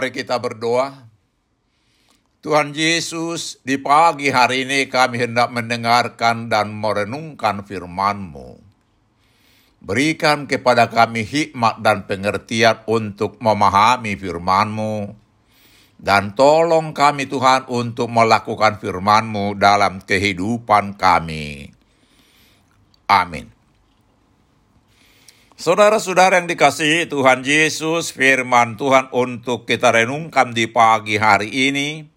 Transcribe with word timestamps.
Mari 0.00 0.16
kita 0.16 0.40
berdoa. 0.40 1.12
Tuhan 2.40 2.72
Yesus, 2.72 3.60
di 3.60 3.76
pagi 3.76 4.32
hari 4.32 4.64
ini 4.64 4.88
kami 4.88 5.20
hendak 5.20 5.52
mendengarkan 5.52 6.48
dan 6.48 6.72
merenungkan 6.72 7.60
firman-Mu. 7.68 8.56
Berikan 9.84 10.48
kepada 10.48 10.88
kami 10.88 11.20
hikmat 11.20 11.84
dan 11.84 12.08
pengertian 12.08 12.80
untuk 12.88 13.44
memahami 13.44 14.16
firman-Mu. 14.16 15.12
Dan 16.00 16.32
tolong 16.32 16.96
kami 16.96 17.28
Tuhan 17.28 17.68
untuk 17.68 18.08
melakukan 18.08 18.80
firman-Mu 18.80 19.52
dalam 19.60 20.00
kehidupan 20.00 20.96
kami. 20.96 21.76
Amin. 23.04 23.52
Saudara-saudara 25.60 26.40
yang 26.40 26.48
dikasihi 26.48 27.04
Tuhan 27.04 27.44
Yesus, 27.44 28.16
firman 28.16 28.80
Tuhan 28.80 29.12
untuk 29.12 29.68
kita 29.68 29.92
renungkan 29.92 30.56
di 30.56 30.64
pagi 30.64 31.20
hari 31.20 31.52
ini, 31.52 32.08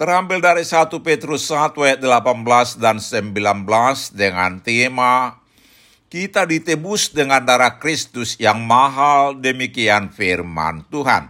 terambil 0.00 0.40
dari 0.40 0.64
1 0.64 0.88
Petrus 1.04 1.52
1 1.52 1.76
ayat 1.84 2.00
18 2.00 2.80
dan 2.80 2.96
19 2.96 3.36
dengan 4.16 4.56
tema 4.64 5.36
kita 6.08 6.48
ditebus 6.48 7.12
dengan 7.12 7.44
darah 7.44 7.76
Kristus 7.76 8.40
yang 8.40 8.64
mahal 8.64 9.36
demikian 9.36 10.08
firman 10.08 10.80
Tuhan. 10.88 11.28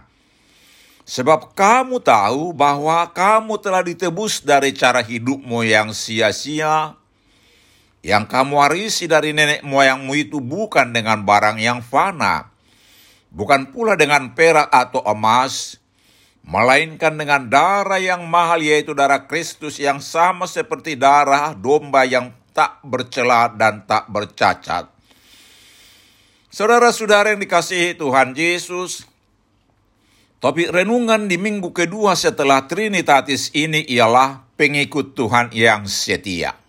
Sebab 1.03 1.51
kamu 1.51 1.99
tahu 2.07 2.55
bahwa 2.55 3.03
kamu 3.11 3.59
telah 3.59 3.83
ditebus 3.83 4.47
dari 4.47 4.71
cara 4.71 5.03
hidupmu 5.03 5.59
yang 5.67 5.91
sia-sia, 5.91 6.95
yang 8.05 8.29
kamu 8.29 8.57
warisi 8.57 9.09
dari 9.09 9.33
nenek 9.33 9.65
moyangmu 9.65 10.13
itu 10.17 10.37
bukan 10.41 10.93
dengan 10.93 11.25
barang 11.25 11.57
yang 11.57 11.81
fana, 11.81 12.53
bukan 13.33 13.73
pula 13.73 13.97
dengan 13.97 14.33
perak 14.37 14.69
atau 14.69 15.01
emas, 15.05 15.81
melainkan 16.47 17.17
dengan 17.19 17.49
darah 17.51 17.99
yang 17.99 18.23
mahal 18.29 18.63
yaitu 18.63 18.95
darah 18.95 19.27
Kristus 19.27 19.81
yang 19.81 19.99
sama 19.99 20.47
seperti 20.47 20.95
darah 20.95 21.51
domba 21.57 22.07
yang 22.07 22.31
tak 22.55 22.79
bercela 22.81 23.51
dan 23.51 23.83
tak 23.83 24.07
bercacat. 24.09 24.89
Saudara-saudara 26.47 27.35
yang 27.35 27.43
dikasihi 27.43 27.99
Tuhan 27.99 28.33
Yesus, 28.33 29.05
Topik 30.37 30.69
renungan 30.69 31.25
di 31.25 31.41
minggu 31.41 31.73
kedua 31.73 32.13
setelah 32.13 32.69
Trinitatis 32.69 33.49
ini 33.57 33.81
ialah 33.89 34.45
pengikut 34.53 35.17
Tuhan 35.17 35.49
yang 35.49 35.89
setia. 35.89 36.66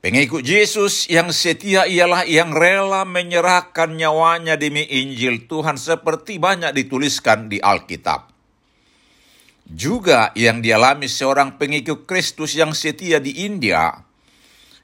Pengikut 0.00 0.40
Yesus 0.40 1.12
yang 1.12 1.28
setia 1.28 1.84
ialah 1.84 2.24
yang 2.24 2.56
rela 2.56 3.04
menyerahkan 3.04 4.00
nyawanya 4.00 4.56
demi 4.56 4.80
Injil 4.88 5.44
Tuhan 5.44 5.76
seperti 5.76 6.40
banyak 6.40 6.72
dituliskan 6.72 7.52
di 7.52 7.60
Alkitab. 7.60 8.32
Juga 9.68 10.32
yang 10.32 10.64
dialami 10.64 11.04
seorang 11.04 11.60
pengikut 11.60 12.08
Kristus 12.08 12.56
yang 12.56 12.72
setia 12.72 13.20
di 13.20 13.44
India, 13.44 14.00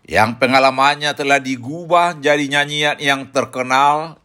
yang 0.05 0.37
pengalamannya 0.37 1.17
telah 1.17 1.41
digubah 1.41 2.21
jadi 2.21 2.45
nyanyian 2.53 3.01
yang 3.01 3.33
terkenal 3.33 4.21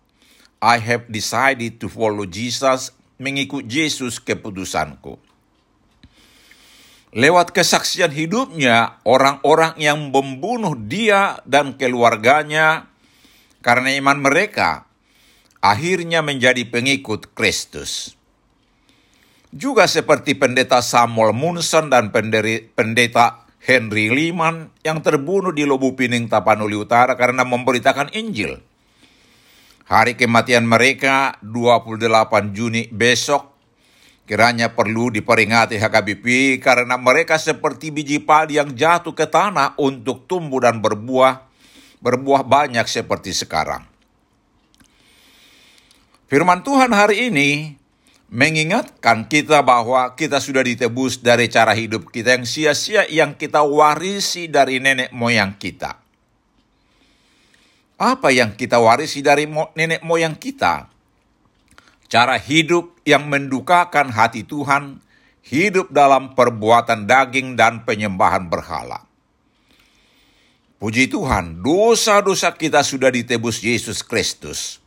I 0.59 0.75
have 0.75 1.07
decided 1.07 1.79
to 1.79 1.87
follow 1.87 2.27
Jesus, 2.27 2.91
mengikut 3.15 3.63
Yesus 3.63 4.19
keputusanku. 4.19 5.30
Lewat 7.11 7.51
kesaksian 7.51 8.15
hidupnya, 8.15 9.03
orang-orang 9.03 9.75
yang 9.75 10.15
membunuh 10.15 10.79
dia 10.79 11.43
dan 11.43 11.75
keluarganya 11.75 12.87
karena 13.59 13.91
iman 13.99 14.23
mereka 14.23 14.87
akhirnya 15.59 16.23
menjadi 16.23 16.63
pengikut 16.71 17.35
Kristus. 17.35 18.15
Juga 19.51 19.91
seperti 19.91 20.39
pendeta 20.39 20.79
Samuel 20.79 21.35
Munson 21.35 21.91
dan 21.91 22.15
pendeta 22.71 23.43
Henry 23.59 24.07
Liman 24.07 24.71
yang 24.81 25.03
terbunuh 25.03 25.51
di 25.51 25.67
Lobu 25.67 25.93
Pining 25.99 26.31
Tapanuli 26.31 26.79
Utara 26.79 27.19
karena 27.19 27.43
memberitakan 27.43 28.15
Injil. 28.15 28.63
Hari 29.91 30.15
kematian 30.15 30.63
mereka 30.63 31.35
28 31.43 32.55
Juni 32.55 32.87
besok 32.87 33.50
kiranya 34.31 34.71
perlu 34.71 35.11
diperingati 35.11 35.75
HKBP 35.75 36.55
karena 36.63 36.95
mereka 36.95 37.35
seperti 37.35 37.91
biji 37.91 38.23
padi 38.23 38.55
yang 38.55 38.71
jatuh 38.71 39.11
ke 39.11 39.27
tanah 39.27 39.75
untuk 39.75 40.23
tumbuh 40.23 40.63
dan 40.63 40.79
berbuah, 40.79 41.51
berbuah 41.99 42.47
banyak 42.47 42.87
seperti 42.87 43.35
sekarang. 43.35 43.83
Firman 46.31 46.63
Tuhan 46.63 46.95
hari 46.95 47.27
ini 47.27 47.75
mengingatkan 48.31 49.27
kita 49.27 49.59
bahwa 49.67 50.15
kita 50.15 50.39
sudah 50.39 50.63
ditebus 50.63 51.19
dari 51.19 51.51
cara 51.51 51.75
hidup 51.75 52.07
kita 52.07 52.39
yang 52.39 52.47
sia-sia 52.47 53.03
yang 53.11 53.35
kita 53.35 53.67
warisi 53.67 54.47
dari 54.47 54.79
nenek 54.79 55.11
moyang 55.11 55.59
kita. 55.59 55.99
Apa 57.99 58.31
yang 58.31 58.55
kita 58.55 58.79
warisi 58.79 59.19
dari 59.19 59.43
nenek 59.51 60.07
moyang 60.07 60.39
kita? 60.39 60.87
Cara 62.11 62.35
hidup 62.35 62.99
yang 63.07 63.31
mendukakan 63.31 64.11
hati 64.11 64.43
Tuhan, 64.43 64.99
hidup 65.47 65.95
dalam 65.95 66.35
perbuatan 66.35 67.07
daging 67.07 67.55
dan 67.55 67.87
penyembahan 67.87 68.51
berhala. 68.51 69.07
Puji 70.75 71.07
Tuhan, 71.07 71.63
dosa-dosa 71.63 72.51
kita 72.51 72.83
sudah 72.83 73.07
ditebus 73.15 73.63
Yesus 73.63 74.03
Kristus. 74.03 74.83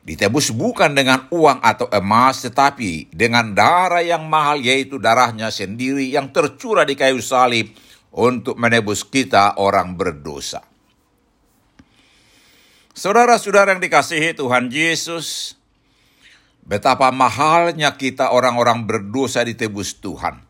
Ditebus 0.00 0.48
bukan 0.48 0.96
dengan 0.96 1.28
uang 1.28 1.60
atau 1.60 1.92
emas, 1.92 2.40
tetapi 2.40 3.12
dengan 3.12 3.52
darah 3.52 4.00
yang 4.00 4.24
mahal, 4.24 4.64
yaitu 4.64 4.96
darahnya 4.96 5.52
sendiri 5.52 6.08
yang 6.08 6.32
tercurah 6.32 6.88
di 6.88 6.96
kayu 6.96 7.20
salib 7.20 7.76
untuk 8.16 8.56
menebus 8.56 9.04
kita 9.04 9.60
orang 9.60 9.92
berdosa. 9.92 10.64
Saudara-saudara 12.96 13.76
yang 13.76 13.82
dikasihi 13.82 14.38
Tuhan 14.38 14.70
Yesus, 14.70 15.58
betapa 16.64 17.12
mahalnya 17.12 17.94
kita 17.94 18.32
orang-orang 18.32 18.88
berdosa 18.88 19.44
ditebus 19.44 20.00
Tuhan. 20.00 20.40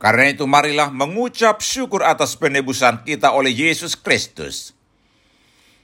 Karena 0.00 0.32
itu 0.32 0.48
marilah 0.48 0.88
mengucap 0.88 1.60
syukur 1.60 2.02
atas 2.02 2.34
penebusan 2.34 3.04
kita 3.04 3.36
oleh 3.36 3.52
Yesus 3.52 3.94
Kristus. 3.94 4.72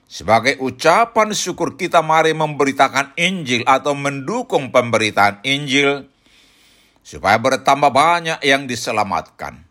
Sebagai 0.06 0.56
ucapan 0.62 1.34
syukur 1.34 1.74
kita 1.74 2.00
mari 2.00 2.32
memberitakan 2.32 3.12
Injil 3.18 3.66
atau 3.66 3.92
mendukung 3.92 4.70
pemberitaan 4.70 5.42
Injil 5.42 6.06
supaya 7.02 7.36
bertambah 7.36 7.90
banyak 7.90 8.40
yang 8.46 8.64
diselamatkan. 8.70 9.66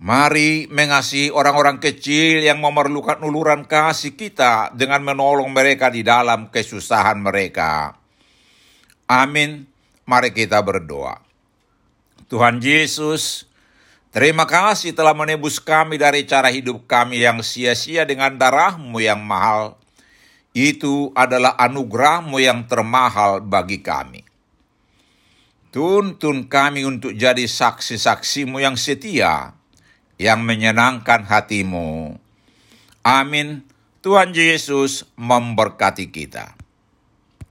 Mari 0.00 0.64
mengasihi 0.72 1.28
orang-orang 1.28 1.76
kecil 1.76 2.40
yang 2.40 2.64
memerlukan 2.64 3.20
uluran 3.20 3.68
kasih 3.68 4.16
kita 4.16 4.72
dengan 4.72 5.04
menolong 5.04 5.52
mereka 5.52 5.92
di 5.92 6.00
dalam 6.00 6.48
kesusahan 6.48 7.20
mereka. 7.20 7.99
Amin. 9.10 9.66
Mari 10.06 10.30
kita 10.30 10.62
berdoa. 10.62 11.18
Tuhan 12.30 12.62
Yesus, 12.62 13.42
terima 14.14 14.46
kasih 14.46 14.94
telah 14.94 15.10
menebus 15.18 15.58
kami 15.58 15.98
dari 15.98 16.22
cara 16.22 16.46
hidup 16.46 16.86
kami 16.86 17.18
yang 17.18 17.42
sia-sia 17.42 18.06
dengan 18.06 18.38
darahmu 18.38 19.02
yang 19.02 19.18
mahal. 19.18 19.74
Itu 20.54 21.10
adalah 21.18 21.58
anugerahmu 21.58 22.38
yang 22.38 22.70
termahal 22.70 23.42
bagi 23.42 23.82
kami. 23.82 24.22
Tuntun 25.74 26.46
kami 26.46 26.86
untuk 26.86 27.14
jadi 27.14 27.46
saksi-saksimu 27.46 28.62
yang 28.62 28.78
setia 28.78 29.58
yang 30.22 30.42
menyenangkan 30.46 31.26
hatimu. 31.26 32.14
Amin. 33.02 33.66
Tuhan 34.06 34.30
Yesus 34.34 35.06
memberkati 35.18 36.10
kita. 36.10 36.59